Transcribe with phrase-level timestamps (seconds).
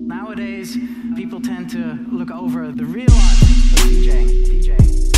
[0.00, 0.76] Nowadays,
[1.16, 3.48] people tend to look over the real art of
[3.78, 4.44] DJing.
[4.44, 5.11] DJing.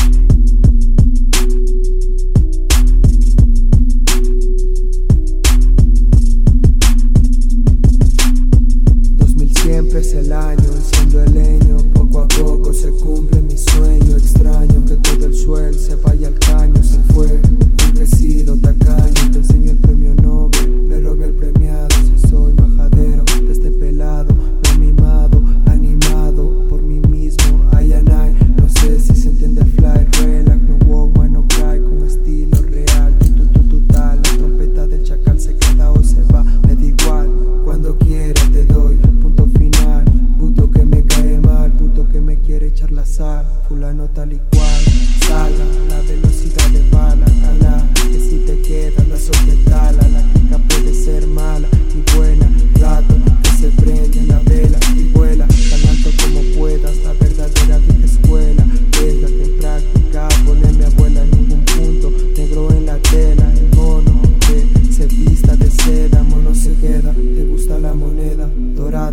[10.84, 14.16] Enciendo el leño, poco a poco se cumple mi sueño.
[14.16, 17.40] Extraño, que todo el suelo se vaya al caño, se fue,
[18.06, 18.83] sido tacaño,
[43.02, 44.84] sal, fulano tal y cual,
[45.26, 50.94] salga, la velocidad de bala, cala, que si te queda la soquetala, la clica puede
[50.94, 52.48] ser mala y buena,
[52.80, 58.06] rato, que se prende la vela y vuela, tan alto como puedas, la verdadera vieja
[58.06, 58.64] escuela,
[59.00, 64.22] venga en práctica pone mi abuela en ningún punto, negro en la tela, el mono
[64.40, 68.48] que se vista de seda, mono se queda, te gusta la moneda,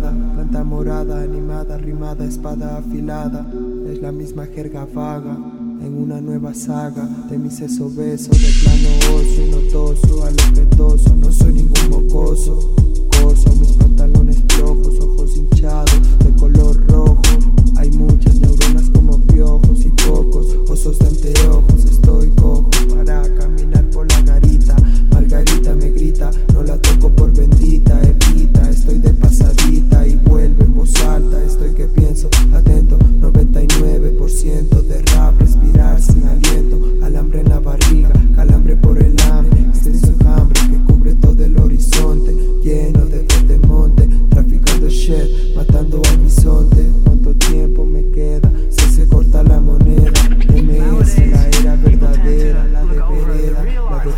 [0.00, 3.46] planta morada, animada, rimada, espada afilada,
[3.90, 5.36] es la misma jerga vaga.
[5.82, 11.52] En una nueva saga de mis sesos besos de plano ocio, notoso, a no soy
[11.52, 12.74] ningún mocoso,
[13.20, 14.01] coso, mis pantalones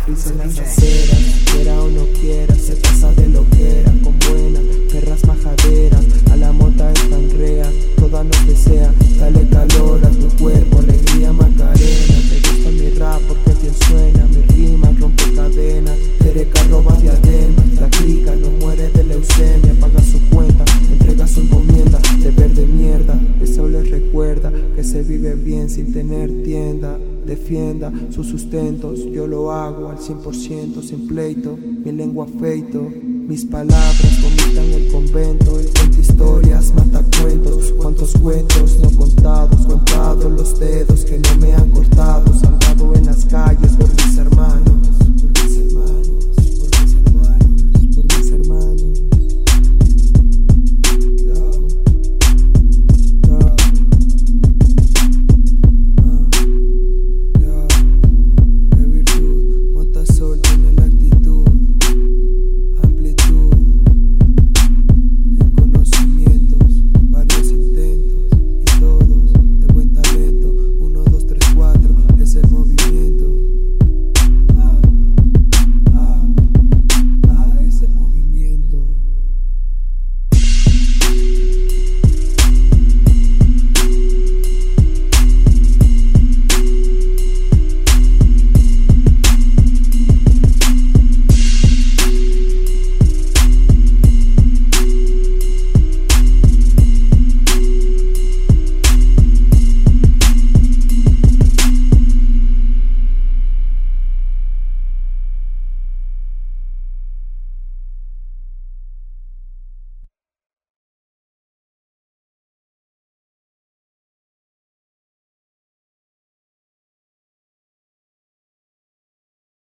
[0.05, 1.19] prisa en las aceras,
[1.51, 4.59] quiera o no quiera, se pasa de lo que era, con buena,
[4.91, 10.27] perras majaderas, a la mota es tan rea, toda nos desea, dale calor a tu
[10.37, 16.63] cuerpo, alegría macarena, te gusta mi rap porque bien suena, mi rima rompe cadenas, Tereca
[16.69, 22.29] roba diademas, la clica no muere de leucemia, paga su cuenta, entrega su encomienda, de
[22.29, 29.03] verde mierda, eso les recuerda que se vive bien sin tener tienda, defienda sus sustentos,
[29.11, 32.81] yo lo hago al 100% sin pleito, mi lengua feito.
[32.81, 40.14] Mis palabras vomitan el convento, el cuento historias, mata cuentos, cuantos cuentos no contados, contados